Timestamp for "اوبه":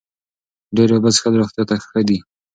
0.95-1.09